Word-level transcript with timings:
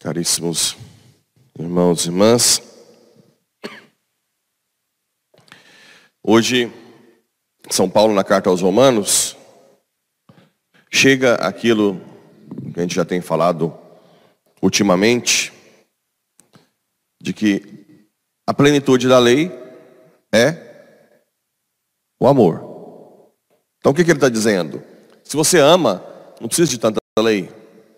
Caríssimos 0.00 0.76
irmãos 1.58 2.04
e 2.04 2.08
irmãs, 2.08 2.62
hoje, 6.22 6.72
São 7.70 7.88
Paulo, 7.88 8.14
na 8.14 8.24
carta 8.24 8.48
aos 8.48 8.62
Romanos, 8.62 9.36
chega 10.90 11.34
aquilo 11.34 12.00
que 12.72 12.80
a 12.80 12.82
gente 12.82 12.94
já 12.94 13.04
tem 13.04 13.20
falado 13.20 13.72
ultimamente, 14.62 15.52
de 17.20 17.32
que 17.32 18.06
a 18.46 18.54
plenitude 18.54 19.08
da 19.08 19.18
lei 19.18 19.50
é 20.32 20.56
o 22.18 22.26
amor. 22.26 22.70
Então 23.78 23.92
o 23.92 23.94
que, 23.94 24.04
que 24.04 24.10
ele 24.10 24.18
está 24.18 24.28
dizendo? 24.28 24.82
Se 25.24 25.36
você 25.36 25.58
ama, 25.58 26.04
não 26.40 26.48
precisa 26.48 26.70
de 26.70 26.78
tanta 26.78 27.00
lei. 27.18 27.44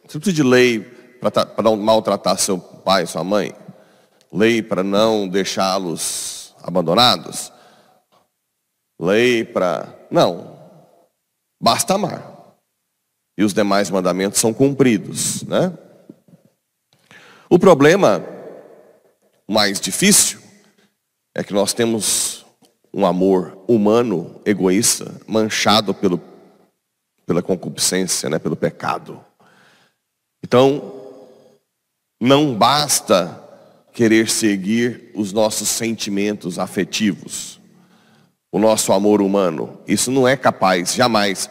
Você 0.04 0.16
não 0.16 0.20
precisa 0.20 0.32
de 0.32 0.42
lei 0.42 0.80
para 1.20 1.62
não 1.62 1.76
maltratar 1.76 2.36
seu 2.38 2.58
pai, 2.58 3.06
sua 3.06 3.22
mãe, 3.22 3.54
lei 4.32 4.62
para 4.62 4.82
não 4.82 5.28
deixá-los 5.28 6.54
abandonados, 6.62 7.52
lei 9.00 9.44
para. 9.44 9.88
Não, 10.10 10.58
basta 11.60 11.94
amar. 11.94 12.30
E 13.38 13.44
os 13.44 13.54
demais 13.54 13.88
mandamentos 13.88 14.40
são 14.40 14.52
cumpridos, 14.52 15.42
né? 15.44 15.72
O 17.48 17.58
problema 17.58 18.24
mais 19.52 19.78
difícil 19.78 20.40
é 21.34 21.44
que 21.44 21.52
nós 21.52 21.72
temos 21.72 22.44
um 22.92 23.06
amor 23.06 23.58
humano, 23.68 24.40
egoísta, 24.44 25.14
manchado 25.26 25.94
pelo, 25.94 26.20
pela 27.26 27.42
concupiscência, 27.42 28.28
né, 28.28 28.38
pelo 28.38 28.56
pecado. 28.56 29.22
Então, 30.42 30.92
não 32.20 32.54
basta 32.54 33.38
querer 33.92 34.28
seguir 34.28 35.10
os 35.14 35.32
nossos 35.32 35.68
sentimentos 35.68 36.58
afetivos, 36.58 37.60
o 38.50 38.58
nosso 38.58 38.92
amor 38.92 39.20
humano. 39.22 39.78
Isso 39.86 40.10
não 40.10 40.26
é 40.26 40.36
capaz, 40.36 40.94
jamais. 40.94 41.48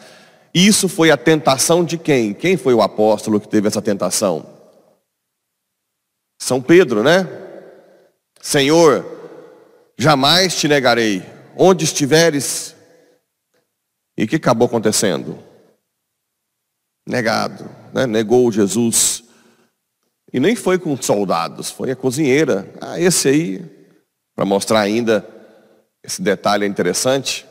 Isso 0.54 0.90
foi 0.90 1.12
a 1.12 1.18
tentação 1.18 1.84
de 1.84 1.98
quem? 1.98 2.34
Quem 2.34 2.58
foi 2.58 2.74
o 2.74 2.82
apóstolo 2.82 3.40
que 3.40 3.48
teve 3.48 3.68
essa 3.68 3.82
tentação? 3.82 4.46
São 6.40 6.62
Pedro, 6.62 7.04
né? 7.04 7.51
Senhor, 8.42 9.06
jamais 9.98 10.56
te 10.56 10.68
negarei. 10.68 11.24
Onde 11.56 11.86
estiveres. 11.86 12.76
E 14.18 14.24
o 14.24 14.28
que 14.28 14.38
acabou 14.38 14.66
acontecendo? 14.66 15.38
Negado, 17.08 17.70
né? 17.94 18.06
negou 18.08 18.52
Jesus. 18.52 19.24
E 20.34 20.40
nem 20.40 20.56
foi 20.56 20.80
com 20.80 20.96
soldados, 20.96 21.70
foi 21.70 21.92
a 21.92 21.96
cozinheira. 21.96 22.72
Ah, 22.80 23.00
esse 23.00 23.28
aí, 23.28 23.88
para 24.36 24.46
mostrar 24.46 24.80
ainda 24.80 25.26
esse 26.04 26.22
detalhe 26.22 26.66
interessante, 26.66 27.46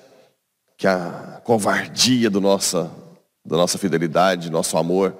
que 0.76 0.86
a 0.86 1.40
covardia 1.44 2.30
do 2.30 2.40
nossa, 2.40 2.90
da 3.44 3.56
nossa 3.56 3.78
fidelidade, 3.78 4.50
nosso 4.50 4.76
amor, 4.78 5.14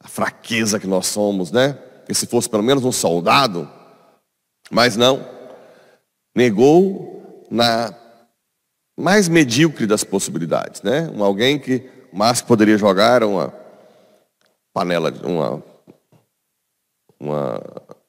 a 0.00 0.08
fraqueza 0.08 0.80
que 0.80 0.86
nós 0.86 1.06
somos, 1.06 1.52
né? 1.52 1.78
Que 2.06 2.14
se 2.14 2.26
fosse 2.26 2.48
pelo 2.48 2.62
menos 2.62 2.84
um 2.84 2.90
soldado, 2.90 3.70
mas 4.72 4.96
não, 4.96 5.28
negou 6.34 7.46
na 7.50 7.94
mais 8.96 9.28
medíocre 9.28 9.86
das 9.86 10.02
possibilidades, 10.02 10.80
né? 10.82 11.10
Um 11.14 11.22
alguém 11.22 11.58
que 11.58 11.88
o 12.12 12.46
poderia 12.46 12.78
jogar 12.78 13.22
uma 13.22 13.52
panela, 14.72 15.12
uma 15.24 15.62
uma 17.20 17.60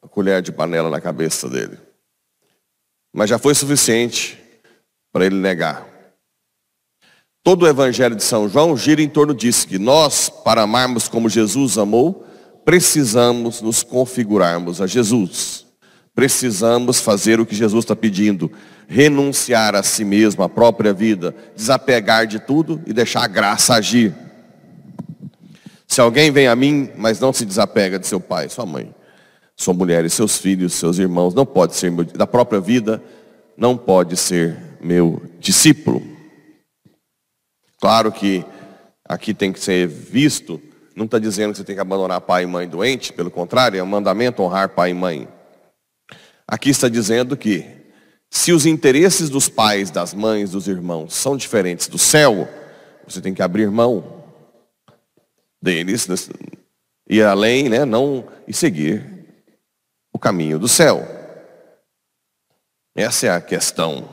colher 0.10 0.42
de 0.42 0.52
panela 0.52 0.90
na 0.90 1.02
cabeça 1.02 1.50
dele. 1.50 1.78
Mas 3.14 3.30
já 3.30 3.38
foi 3.38 3.54
suficiente 3.54 4.40
para 5.12 5.26
ele 5.26 5.36
negar. 5.36 5.86
Todo 7.44 7.64
o 7.64 7.68
evangelho 7.68 8.16
de 8.16 8.24
São 8.24 8.48
João 8.48 8.76
gira 8.78 9.02
em 9.02 9.10
torno 9.10 9.36
disso, 9.36 9.68
que 9.68 9.78
nós, 9.78 10.30
para 10.30 10.62
amarmos 10.62 11.10
como 11.10 11.30
Jesus 11.30 11.78
amou, 11.78 12.26
precisamos 12.64 13.62
nos 13.62 13.84
configurarmos 13.84 14.82
a 14.82 14.88
Jesus. 14.88 15.73
Precisamos 16.16 17.00
fazer 17.00 17.40
o 17.40 17.46
que 17.46 17.56
Jesus 17.56 17.84
está 17.84 17.96
pedindo, 17.96 18.52
renunciar 18.88 19.76
a 19.76 19.82
si 19.82 20.06
mesmo, 20.06 20.44
a 20.44 20.50
própria 20.50 20.94
vida, 20.94 21.36
desapegar 21.56 22.28
de 22.28 22.40
tudo 22.40 22.82
e 22.86 22.94
deixar 22.94 23.24
a 23.24 23.28
graça 23.28 23.74
agir. 23.74 24.14
Se 25.88 26.02
alguém 26.02 26.32
vem 26.32 26.48
a 26.48 26.56
mim, 26.56 26.90
mas 26.96 27.20
não 27.20 27.34
se 27.34 27.46
desapega 27.46 27.98
de 27.98 28.08
seu 28.08 28.20
pai, 28.20 28.48
sua 28.50 28.66
mãe, 28.66 28.94
sua 29.56 29.74
mulher 29.74 30.06
e 30.06 30.10
seus 30.10 30.38
filhos, 30.38 30.74
seus 30.74 31.00
irmãos, 31.00 31.34
não 31.34 31.46
pode 31.46 31.76
ser 31.76 31.92
meu, 31.92 32.04
da 32.04 32.28
própria 32.28 32.60
vida, 32.60 33.02
não 33.58 33.76
pode 33.76 34.16
ser 34.16 34.58
meu 34.82 35.22
discípulo. 35.40 36.02
Claro 37.80 38.12
que 38.12 38.46
aqui 39.08 39.34
tem 39.34 39.52
que 39.52 39.60
ser 39.60 39.88
visto, 39.88 40.62
não 40.96 41.06
está 41.06 41.18
dizendo 41.18 41.52
que 41.52 41.58
você 41.58 41.64
tem 41.64 41.76
que 41.76 41.82
abandonar 41.82 42.22
pai 42.22 42.44
e 42.44 42.48
mãe 42.48 42.68
doente, 42.68 43.12
pelo 43.12 43.32
contrário, 43.32 43.80
é 43.80 43.84
um 43.84 43.88
mandamento 43.88 44.42
honrar 44.42 44.70
pai 44.70 44.92
e 44.92 44.94
mãe. 44.94 45.28
Aqui 46.48 46.70
está 46.70 46.90
dizendo 46.90 47.38
que 47.38 47.66
se 48.30 48.52
os 48.52 48.66
interesses 48.66 49.30
dos 49.30 49.48
pais, 49.48 49.92
das 49.92 50.14
mães, 50.14 50.52
dos 50.52 50.68
irmãos 50.68 51.14
são 51.14 51.38
diferentes 51.38 51.88
do 51.88 51.98
céu, 51.98 52.48
você 53.08 53.22
tem 53.22 53.34
que 53.34 53.42
abrir 53.42 53.70
mão 53.70 54.24
deles, 55.62 56.08
ir 57.08 57.24
além, 57.24 57.70
né, 57.70 57.86
não 57.86 58.28
e 58.48 58.54
seguir 58.54 59.04
o 60.12 60.20
caminho 60.20 60.60
do 60.60 60.68
céu. 60.68 61.08
Essa 62.96 63.28
é 63.28 63.30
a 63.30 63.42
questão. 63.42 64.10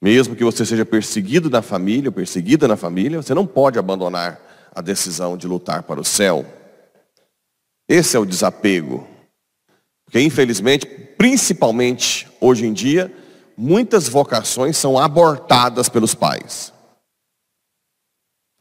Mesmo 0.00 0.34
que 0.34 0.44
você 0.44 0.64
seja 0.64 0.84
perseguido 0.84 1.48
na 1.48 1.62
família, 1.62 2.10
perseguida 2.10 2.66
na 2.66 2.76
família, 2.76 3.22
você 3.22 3.34
não 3.34 3.46
pode 3.46 3.78
abandonar 3.78 4.40
a 4.74 4.80
decisão 4.80 5.36
de 5.36 5.46
lutar 5.46 5.82
para 5.82 6.00
o 6.00 6.04
céu. 6.04 6.44
Esse 7.88 8.16
é 8.16 8.20
o 8.20 8.26
desapego. 8.26 9.06
Porque, 10.12 10.26
infelizmente, 10.26 10.84
principalmente 11.16 12.30
hoje 12.38 12.66
em 12.66 12.72
dia, 12.74 13.10
muitas 13.56 14.06
vocações 14.06 14.76
são 14.76 14.98
abortadas 14.98 15.88
pelos 15.88 16.14
pais. 16.14 16.70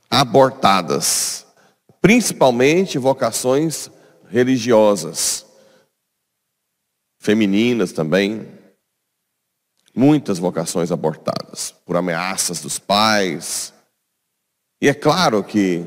Abortadas. 0.09 1.45
Principalmente 1.99 2.97
vocações 2.97 3.91
religiosas 4.29 5.45
femininas 7.19 7.91
também. 7.91 8.47
Muitas 9.93 10.39
vocações 10.39 10.89
abortadas 10.89 11.75
por 11.85 11.97
ameaças 11.97 12.61
dos 12.61 12.79
pais. 12.79 13.73
E 14.81 14.87
é 14.87 14.93
claro 14.93 15.43
que, 15.43 15.85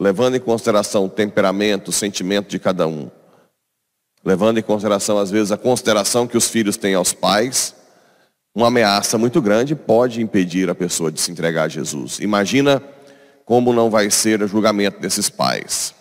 levando 0.00 0.34
em 0.34 0.40
consideração 0.40 1.04
o 1.04 1.08
temperamento, 1.08 1.90
o 1.90 1.92
sentimento 1.92 2.48
de 2.48 2.58
cada 2.58 2.88
um, 2.88 3.08
levando 4.24 4.58
em 4.58 4.62
consideração, 4.62 5.18
às 5.18 5.30
vezes, 5.30 5.52
a 5.52 5.56
consideração 5.56 6.26
que 6.26 6.36
os 6.36 6.48
filhos 6.48 6.76
têm 6.76 6.94
aos 6.94 7.12
pais, 7.12 7.74
uma 8.54 8.68
ameaça 8.68 9.18
muito 9.18 9.42
grande 9.42 9.74
pode 9.74 10.22
impedir 10.22 10.70
a 10.70 10.74
pessoa 10.74 11.12
de 11.12 11.20
se 11.20 11.30
entregar 11.30 11.64
a 11.64 11.68
Jesus. 11.68 12.20
Imagina 12.20 12.82
como 13.44 13.72
não 13.72 13.90
vai 13.90 14.10
ser 14.10 14.40
o 14.42 14.48
julgamento 14.48 15.00
desses 15.00 15.28
pais. 15.28 15.94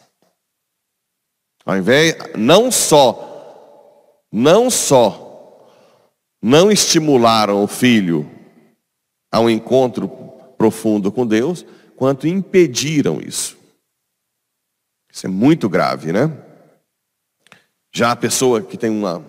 Ao 1.66 1.76
invés, 1.78 2.16
não 2.38 2.72
só 2.72 3.30
não 4.32 4.70
só 4.70 5.70
não 6.42 6.72
estimularam 6.72 7.64
o 7.64 7.68
filho 7.68 8.30
a 9.32 9.40
um 9.40 9.50
encontro 9.50 10.08
profundo 10.58 11.12
com 11.12 11.26
Deus, 11.26 11.66
quanto 11.96 12.28
impediram 12.28 13.20
isso. 13.22 13.58
Isso 15.12 15.26
é 15.26 15.30
muito 15.30 15.70
grave, 15.70 16.12
né? 16.12 16.32
Já 17.96 18.12
a 18.12 18.16
pessoa 18.16 18.62
que 18.62 18.76
tem 18.76 18.90
uma 18.90 19.24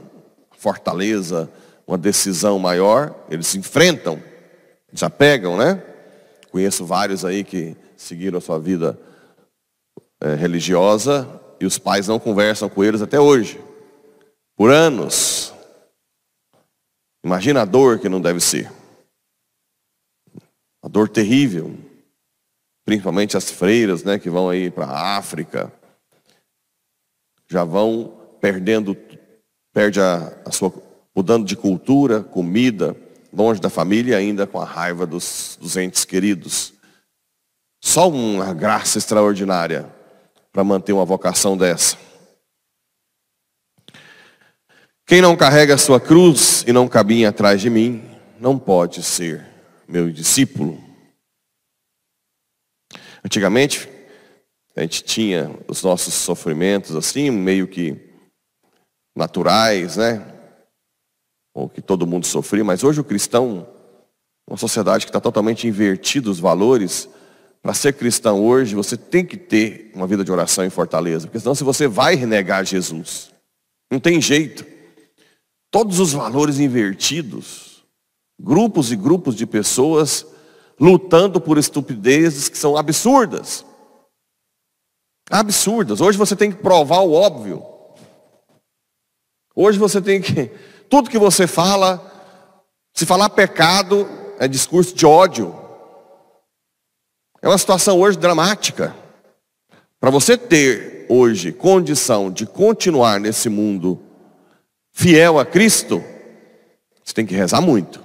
fortaleza, 0.57 1.51
uma 1.87 1.99
decisão 1.99 2.59
maior, 2.59 3.15
eles 3.29 3.47
se 3.47 3.59
enfrentam, 3.59 4.23
desapegam, 4.91 5.59
né? 5.59 5.83
Conheço 6.51 6.87
vários 6.87 7.25
aí 7.25 7.45
que 7.45 7.77
seguiram 7.97 8.39
a 8.39 8.41
sua 8.41 8.59
vida 8.59 8.99
é, 10.21 10.35
religiosa 10.35 11.29
e 11.61 11.67
os 11.67 11.79
pais 11.79 12.09
não 12.09 12.19
conversam 12.19 12.69
com 12.69 12.83
eles 12.83 13.03
até 13.03 13.21
hoje 13.21 13.61
por 14.57 14.71
anos. 14.71 15.53
Imagina 17.23 17.63
a 17.63 17.65
dor 17.67 17.99
que 17.99 18.09
não 18.09 18.21
deve 18.21 18.41
ser. 18.41 18.71
A 20.83 20.89
dor 20.89 21.09
terrível. 21.09 21.77
Principalmente 22.85 23.37
as 23.37 23.51
freiras, 23.51 24.05
né, 24.05 24.19
que 24.19 24.31
vão 24.31 24.49
aí 24.49 24.71
para 24.71 24.87
a 24.87 25.17
África. 25.17 25.73
Já 27.49 27.65
vão 27.65 28.24
perdendo 28.45 28.95
perde 29.73 30.03
a, 30.03 30.39
a 30.45 30.53
sua, 30.53 30.71
mudando 31.17 31.47
de 31.47 31.57
cultura, 31.57 32.23
comida, 32.23 32.95
longe 33.33 33.59
da 33.59 33.71
família 33.71 34.19
ainda 34.19 34.47
com 34.47 34.61
a 34.61 34.67
raiva 34.67 35.07
dos, 35.07 35.57
dos 35.59 35.79
entes 35.79 36.05
queridos. 36.05 36.75
Só 37.83 38.07
uma 38.07 38.53
graça 38.53 38.99
extraordinária 38.99 39.91
para 40.53 40.63
manter 40.63 40.93
uma 40.93 41.07
vocação 41.07 41.57
dessa. 41.57 41.97
Quem 45.07 45.23
não 45.23 45.35
carrega 45.39 45.77
a 45.77 45.79
sua 45.79 45.99
cruz 45.99 46.65
e 46.67 46.73
não 46.73 46.87
caminha 46.87 47.31
atrás 47.31 47.63
de 47.63 47.71
mim, 47.71 48.05
não 48.39 48.59
pode 48.59 49.03
ser 49.03 49.43
meu 49.89 50.11
discípulo. 50.11 50.79
Antigamente, 53.25 53.89
a 54.77 54.83
gente 54.83 55.03
tinha 55.03 55.51
os 55.67 55.83
nossos 55.83 56.13
sofrimentos 56.13 56.95
assim, 56.95 57.31
meio 57.31 57.67
que 57.67 58.04
naturais, 59.15 59.97
né? 59.97 60.27
Ou 61.55 61.69
que 61.69 61.81
todo 61.81 62.07
mundo 62.07 62.27
sofria, 62.27 62.65
mas 62.65 62.83
hoje 62.83 63.01
o 63.01 63.05
cristão, 63.05 63.67
uma 64.49 64.57
sociedade 64.57 65.07
que 65.07 65.11
está 65.11 65.21
totalmente 65.21 65.69
invertida 65.69 66.31
os 66.31 66.41
valores, 66.41 67.09
para 67.63 67.73
ser 67.73 67.95
cristão 67.95 68.45
hoje, 68.45 68.75
você 68.75 68.97
tem 68.97 69.25
que 69.25 69.37
ter 69.37 69.91
uma 69.95 70.07
vida 70.07 70.23
de 70.23 70.31
oração 70.31 70.65
e 70.65 70.71
fortaleza, 70.71 71.27
porque 71.27 71.41
senão 71.41 71.55
se 71.55 71.65
você 71.65 71.89
vai 71.89 72.15
renegar 72.15 72.65
Jesus, 72.65 73.31
não 73.91 73.99
tem 73.99 74.21
jeito. 74.21 74.67
Todos 75.71 75.99
os 75.99 76.13
valores 76.13 76.59
invertidos, 76.59 77.83
grupos 78.39 78.93
e 78.93 78.97
grupos 78.97 79.35
de 79.35 79.47
pessoas 79.47 80.27
lutando 80.79 81.41
por 81.41 81.57
estupidezes 81.57 82.49
que 82.49 82.59
são 82.59 82.77
absurdas. 82.77 83.65
Absurdas. 85.31 86.01
Hoje 86.01 86.19
você 86.19 86.37
tem 86.37 86.53
que 86.53 86.59
provar 86.59 87.01
o 87.01 87.13
óbvio. 87.13 87.74
Hoje 89.55 89.79
você 89.79 90.01
tem 90.01 90.21
que. 90.21 90.51
Tudo 90.89 91.09
que 91.09 91.19
você 91.19 91.47
fala, 91.47 92.13
se 92.93 93.07
falar 93.07 93.31
pecado, 93.31 94.09
é 94.39 94.49
discurso 94.49 94.95
de 94.95 95.07
ódio. 95.07 95.55
É 97.41 97.49
uma 97.49 97.59
situação 97.59 98.01
hoje 98.01 98.19
dramática. 98.19 98.95
Para 100.01 100.11
você 100.11 100.37
ter 100.37 101.07
hoje 101.09 101.53
condição 101.53 102.31
de 102.31 102.47
continuar 102.47 103.21
nesse 103.21 103.49
mundo 103.49 104.01
fiel 104.93 105.39
a 105.39 105.45
Cristo, 105.45 106.03
você 107.03 107.15
tem 107.15 107.27
que 107.27 107.35
rezar 107.35 107.61
muito. 107.61 108.03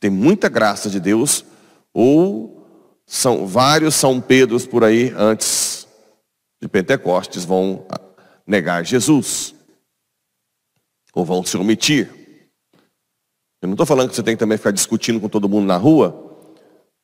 Tem 0.00 0.10
muita 0.10 0.48
graça 0.48 0.90
de 0.90 1.00
Deus, 1.00 1.44
ou 1.92 2.66
são 3.06 3.46
vários 3.46 3.94
São 3.94 4.20
Pedros 4.20 4.66
por 4.66 4.82
aí 4.84 5.12
antes 5.16 5.86
de 6.60 6.68
Pentecostes 6.68 7.44
vão 7.44 7.86
negar 8.46 8.84
Jesus 8.84 9.53
ou 11.14 11.24
vão 11.24 11.44
se 11.44 11.56
omitir. 11.56 12.10
Eu 13.62 13.68
não 13.68 13.74
estou 13.74 13.86
falando 13.86 14.10
que 14.10 14.16
você 14.16 14.22
tem 14.22 14.34
que 14.34 14.40
também 14.40 14.58
ficar 14.58 14.72
discutindo 14.72 15.20
com 15.20 15.28
todo 15.28 15.48
mundo 15.48 15.66
na 15.66 15.76
rua, 15.76 16.12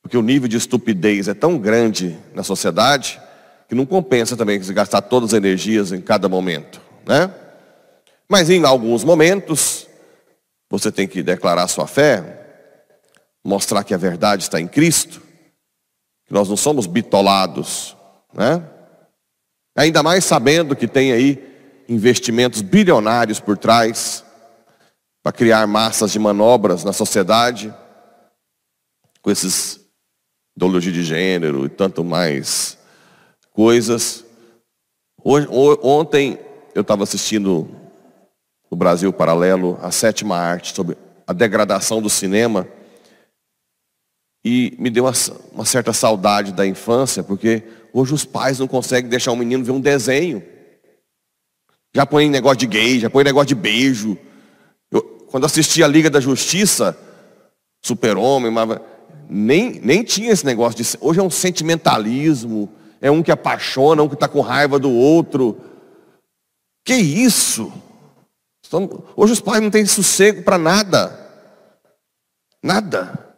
porque 0.01 0.17
o 0.17 0.21
nível 0.21 0.47
de 0.47 0.57
estupidez 0.57 1.27
é 1.27 1.33
tão 1.33 1.57
grande 1.57 2.17
na 2.35 2.43
sociedade 2.43 3.19
que 3.67 3.73
não 3.73 3.85
compensa 3.85 4.35
também 4.35 4.61
se 4.61 4.73
gastar 4.73 5.01
todas 5.01 5.29
as 5.29 5.37
energias 5.37 5.91
em 5.91 6.01
cada 6.01 6.27
momento, 6.27 6.81
né? 7.07 7.33
Mas 8.27 8.49
em 8.49 8.65
alguns 8.65 9.03
momentos 9.03 9.87
você 10.69 10.91
tem 10.91 11.07
que 11.07 11.23
declarar 11.23 11.67
sua 11.67 11.87
fé, 11.87 12.39
mostrar 13.43 13.83
que 13.83 13.93
a 13.93 13.97
verdade 13.97 14.43
está 14.43 14.59
em 14.59 14.67
Cristo, 14.67 15.21
que 16.25 16.33
nós 16.33 16.47
não 16.47 16.57
somos 16.57 16.85
bitolados, 16.85 17.95
né? 18.33 18.63
Ainda 19.75 20.03
mais 20.03 20.25
sabendo 20.25 20.75
que 20.75 20.87
tem 20.87 21.11
aí 21.11 21.50
investimentos 21.91 22.61
bilionários 22.61 23.39
por 23.39 23.57
trás 23.57 24.23
para 25.21 25.33
criar 25.33 25.67
massas 25.67 26.11
de 26.11 26.19
manobras 26.19 26.83
na 26.83 26.93
sociedade, 26.93 27.73
com 29.21 29.29
esses 29.29 29.81
ideologia 30.55 30.91
de 30.91 31.03
gênero 31.03 31.65
e 31.65 31.69
tanto 31.69 32.03
mais 32.03 32.77
coisas. 33.51 34.25
Hoje, 35.23 35.47
ontem 35.49 36.39
eu 36.73 36.81
estava 36.81 37.03
assistindo 37.03 37.69
o 38.69 38.75
Brasil 38.75 39.11
Paralelo, 39.11 39.77
a 39.81 39.91
sétima 39.91 40.37
arte, 40.37 40.73
sobre 40.73 40.97
a 41.27 41.33
degradação 41.33 42.01
do 42.01 42.09
cinema. 42.09 42.67
E 44.43 44.75
me 44.79 44.89
deu 44.89 45.05
uma, 45.05 45.13
uma 45.51 45.65
certa 45.65 45.93
saudade 45.93 46.51
da 46.53 46.65
infância, 46.65 47.21
porque 47.21 47.63
hoje 47.93 48.13
os 48.13 48.25
pais 48.25 48.59
não 48.59 48.67
conseguem 48.67 49.09
deixar 49.09 49.31
o 49.31 49.35
menino 49.35 49.63
ver 49.63 49.71
um 49.71 49.81
desenho. 49.81 50.41
Já 51.93 52.05
põe 52.05 52.29
negócio 52.29 52.57
de 52.57 52.67
gay, 52.67 52.99
já 52.99 53.09
põe 53.09 53.23
negócio 53.23 53.47
de 53.47 53.55
beijo. 53.55 54.17
Eu, 54.89 55.01
quando 55.27 55.45
assisti 55.45 55.83
a 55.83 55.87
Liga 55.87 56.09
da 56.09 56.19
Justiça, 56.19 56.97
Super-Homem, 57.81 58.51
nem, 59.29 59.79
nem 59.81 60.03
tinha 60.03 60.31
esse 60.31 60.45
negócio 60.45 60.81
de. 60.81 60.97
Hoje 61.01 61.19
é 61.19 61.23
um 61.23 61.29
sentimentalismo, 61.29 62.69
é 63.01 63.11
um 63.11 63.21
que 63.21 63.31
apaixona, 63.31 64.03
um 64.03 64.07
que 64.07 64.13
está 64.13 64.27
com 64.27 64.41
raiva 64.41 64.79
do 64.79 64.91
outro. 64.91 65.57
Que 66.85 66.95
isso? 66.95 67.71
Hoje 69.15 69.33
os 69.33 69.41
pais 69.41 69.61
não 69.61 69.69
têm 69.69 69.85
sossego 69.85 70.43
para 70.43 70.57
nada. 70.57 71.19
Nada. 72.63 73.35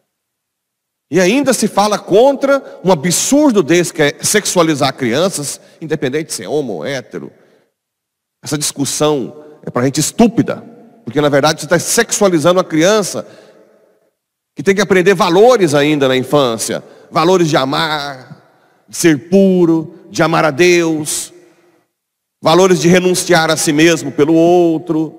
E 1.10 1.20
ainda 1.20 1.54
se 1.54 1.68
fala 1.68 1.98
contra 1.98 2.80
um 2.84 2.92
absurdo 2.92 3.64
desse 3.64 3.94
que 3.94 4.02
é 4.02 4.18
sexualizar 4.22 4.94
crianças, 4.96 5.60
independente 5.82 6.28
de 6.28 6.34
ser 6.34 6.48
homo 6.48 6.74
ou 6.74 6.86
hétero. 6.86 7.32
Essa 8.44 8.58
discussão 8.58 9.34
é 9.66 9.72
para 9.72 9.86
gente 9.86 10.02
estúpida, 10.02 10.62
porque 11.06 11.22
na 11.22 11.30
verdade 11.30 11.62
você 11.62 11.66
está 11.66 11.80
sexualizando 11.80 12.60
a 12.60 12.64
criança 12.64 13.26
que 14.54 14.62
tem 14.62 14.76
que 14.76 14.82
aprender 14.82 15.14
valores 15.14 15.74
ainda 15.74 16.08
na 16.08 16.18
infância, 16.18 16.84
valores 17.10 17.50
de 17.50 17.56
amar, 17.56 18.86
de 18.88 18.98
ser 18.98 19.30
puro, 19.30 19.98
de 20.10 20.22
amar 20.22 20.44
a 20.44 20.52
Deus, 20.52 21.34
valores 22.42 22.82
de 22.82 22.90
renunciar 22.90 23.50
a 23.50 23.56
si 23.56 23.72
mesmo 23.72 24.12
pelo 24.12 24.34
outro, 24.34 25.18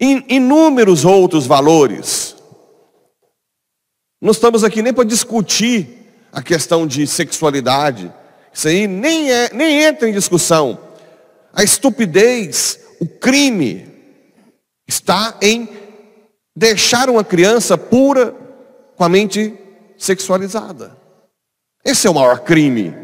inúmeros 0.00 1.04
outros 1.04 1.46
valores. 1.46 2.34
Não 4.20 4.30
estamos 4.30 4.64
aqui 4.64 4.80
nem 4.82 4.92
para 4.92 5.04
discutir 5.04 5.98
a 6.32 6.42
questão 6.42 6.86
de 6.86 7.06
sexualidade. 7.06 8.12
Isso 8.52 8.68
aí 8.68 8.86
nem, 8.86 9.30
é, 9.30 9.50
nem 9.52 9.82
entra 9.82 10.08
em 10.08 10.12
discussão. 10.12 10.78
A 11.52 11.62
estupidez, 11.62 12.80
o 13.00 13.06
crime, 13.06 13.86
está 14.88 15.36
em 15.40 15.68
deixar 16.56 17.10
uma 17.10 17.24
criança 17.24 17.76
pura 17.76 18.34
com 18.96 19.04
a 19.04 19.08
mente 19.08 19.54
sexualizada. 19.98 20.96
Esse 21.84 22.06
é 22.06 22.10
o 22.10 22.14
maior 22.14 22.40
crime. 22.40 22.94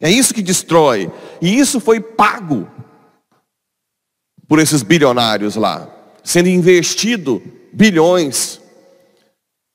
É 0.00 0.10
isso 0.10 0.34
que 0.34 0.42
destrói. 0.42 1.10
E 1.40 1.58
isso 1.58 1.80
foi 1.80 2.00
pago 2.00 2.70
por 4.46 4.58
esses 4.58 4.82
bilionários 4.82 5.56
lá, 5.56 5.88
sendo 6.22 6.48
investido 6.48 7.42
bilhões. 7.72 8.60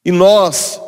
E 0.06 0.12
nós, 0.12 0.80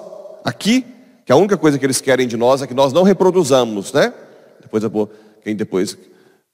aqui, 0.43 0.85
que 1.25 1.31
a 1.31 1.35
única 1.35 1.57
coisa 1.57 1.77
que 1.77 1.85
eles 1.85 2.01
querem 2.01 2.27
de 2.27 2.37
nós 2.37 2.61
é 2.61 2.67
que 2.67 2.73
nós 2.73 2.93
não 2.93 3.03
reproduzamos, 3.03 3.91
né? 3.93 4.13
Depois 4.61 4.83
eu 4.83 4.89
vou 4.89 5.11
quem 5.45 5.55
depois 5.55 5.95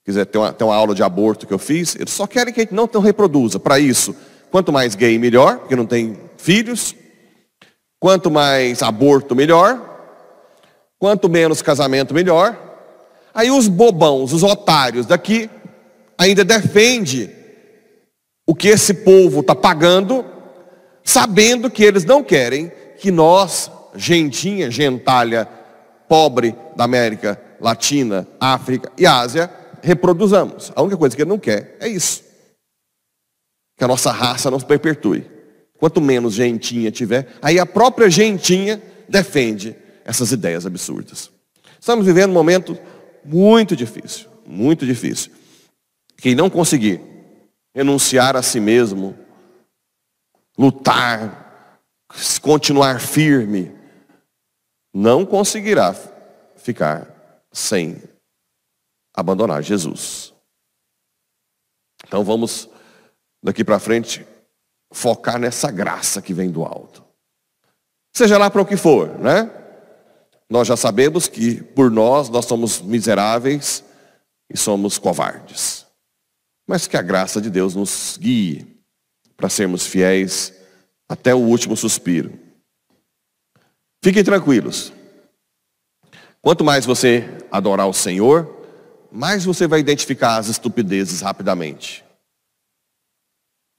quiser 0.04 0.26
ter 0.26 0.38
uma, 0.38 0.52
ter 0.52 0.66
uma 0.66 0.76
aula 0.76 0.94
de 0.94 1.02
aborto 1.02 1.48
que 1.48 1.54
eu 1.54 1.58
fiz, 1.58 1.96
eles 1.96 2.12
só 2.12 2.28
querem 2.28 2.54
que 2.54 2.60
a 2.60 2.64
gente 2.64 2.74
não, 2.74 2.88
reproduza. 3.00 3.58
Para 3.58 3.80
isso, 3.80 4.14
quanto 4.52 4.70
mais 4.74 4.96
gay, 4.96 5.18
melhor, 5.18 5.60
porque 5.60 5.78
não 5.78 5.86
tem 5.86 6.20
filhos. 6.36 6.94
Quanto 8.02 8.30
mais 8.30 8.84
aborto, 8.84 9.34
melhor. 9.34 9.80
Quanto 11.00 11.30
menos 11.30 11.62
casamento, 11.62 12.14
melhor. 12.14 12.60
Aí 13.34 13.50
os 13.50 13.70
bobãos, 13.70 14.34
os 14.34 14.44
otários 14.44 15.06
daqui, 15.06 15.50
ainda 16.18 16.44
defende 16.44 17.30
o 18.46 18.54
que 18.54 18.68
esse 18.68 18.94
povo 18.94 19.40
está 19.40 19.56
pagando, 19.56 20.26
sabendo 21.02 21.72
que 21.72 21.82
eles 21.82 22.04
não 22.04 22.22
querem 22.22 22.70
que 23.00 23.10
nós, 23.10 23.72
gentinha, 23.96 24.70
gentalha, 24.70 25.48
pobre 26.10 26.54
da 26.76 26.84
América 26.84 27.40
Latina, 27.62 28.28
África 28.40 28.92
e 28.98 29.06
Ásia, 29.06 29.50
reproduzamos. 29.82 30.72
A 30.76 30.82
única 30.82 30.98
coisa 30.98 31.16
que 31.16 31.22
ele 31.22 31.30
não 31.30 31.40
quer 31.40 31.78
é 31.80 31.88
isso. 31.88 32.24
Que 33.78 33.84
a 33.84 33.88
nossa 33.88 34.12
raça 34.12 34.50
não 34.50 34.60
se 34.60 34.66
perpetue. 34.66 35.30
Quanto 35.78 36.02
menos 36.02 36.34
gentinha 36.34 36.92
tiver, 36.92 37.28
aí 37.42 37.60
a 37.60 37.66
própria 37.66 38.10
gentinha 38.10 38.82
defende 39.08 39.76
essas 40.04 40.32
ideias 40.32 40.66
absurdas. 40.66 41.32
Estamos 41.80 42.06
vivendo 42.06 42.32
um 42.32 42.34
momento 42.34 42.78
muito 43.24 43.76
difícil, 43.76 44.28
muito 44.46 44.86
difícil. 44.86 45.32
Quem 46.18 46.36
não 46.36 46.50
conseguir 46.50 47.02
renunciar 47.74 48.36
a 48.36 48.42
si 48.42 48.60
mesmo, 48.60 49.16
lutar, 50.58 51.80
continuar 52.42 53.00
firme, 53.00 53.72
não 54.94 55.26
conseguirá 55.26 55.96
ficar 56.58 57.21
sem 57.52 58.02
abandonar 59.14 59.62
Jesus. 59.62 60.34
Então 62.06 62.24
vamos, 62.24 62.70
daqui 63.44 63.64
para 63.64 63.80
frente, 63.80 64.26
focar 64.92 65.40
nessa 65.40 65.72
graça 65.72 66.22
que 66.22 66.34
vem 66.34 66.50
do 66.50 66.64
alto. 66.64 67.04
Seja 68.14 68.38
lá 68.38 68.50
para 68.50 68.62
o 68.62 68.66
que 68.66 68.76
for, 68.76 69.18
né? 69.20 69.50
Nós 70.50 70.68
já 70.68 70.76
sabemos 70.76 71.28
que 71.28 71.64
por 71.64 71.90
nós 71.90 72.28
nós 72.28 72.46
somos 72.46 72.82
miseráveis 72.82 73.84
e 74.50 74.58
somos 74.58 74.98
covardes. 74.98 75.86
Mas 76.68 76.88
que 76.88 76.98
a 76.98 77.02
graça 77.02 77.40
de 77.40 77.50
Deus 77.50 77.74
nos 77.74 78.18
guie 78.18 78.82
para 79.38 79.50
sermos 79.50 79.86
fiéis 79.86 80.54
até 81.08 81.34
o 81.34 81.40
último 81.40 81.76
suspiro. 81.78 82.38
Fiquem 84.04 84.24
tranquilos. 84.24 84.92
Quanto 86.42 86.64
mais 86.64 86.86
você 86.86 87.24
adorar 87.52 87.88
o 87.88 87.94
Senhor, 87.94 88.50
mais 89.12 89.46
você 89.46 89.68
vai 89.68 89.80
identificar 89.80 90.38
as 90.38 90.48
estupidezes 90.48 91.22
rapidamente. 91.22 92.04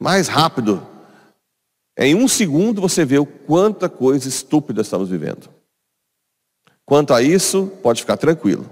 Mais 0.01 0.29
rápido. 0.29 0.87
Em 1.99 2.15
um 2.15 2.29
segundo 2.29 2.81
você 2.81 3.05
vê 3.05 3.19
o 3.19 3.27
quanta 3.27 3.89
coisa 3.89 4.29
estúpida 4.29 4.83
estamos 4.83 5.09
vivendo. 5.09 5.49
Quanto 6.85 7.13
a 7.13 7.23
isso, 7.23 7.67
pode 7.83 8.03
ficar 8.03 8.17
tranquilo. 8.17 8.71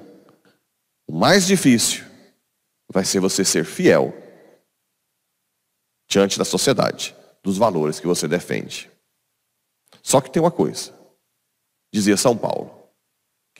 O 1.09 1.13
mais 1.13 1.47
difícil 1.47 2.05
vai 2.93 3.05
ser 3.05 3.21
você 3.21 3.45
ser 3.45 3.65
fiel 3.65 4.15
diante 6.09 6.39
da 6.39 6.45
sociedade, 6.45 7.17
dos 7.43 7.57
valores 7.57 7.99
que 7.99 8.07
você 8.07 8.29
defende. 8.29 8.91
Só 10.03 10.21
que 10.21 10.31
tem 10.31 10.43
uma 10.43 10.51
coisa, 10.51 10.93
dizia 11.93 12.17
São 12.17 12.37
Paulo, 12.37 12.80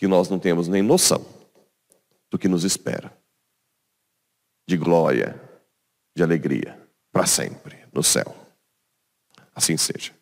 que 0.01 0.09
nós 0.09 0.31
não 0.31 0.39
temos 0.39 0.67
nem 0.67 0.81
noção 0.81 1.23
do 2.31 2.39
que 2.39 2.49
nos 2.49 2.65
espera. 2.65 3.15
De 4.67 4.75
glória, 4.75 5.39
de 6.17 6.23
alegria, 6.23 6.81
para 7.13 7.27
sempre, 7.27 7.87
no 7.93 8.03
céu. 8.03 8.35
Assim 9.55 9.77
seja. 9.77 10.15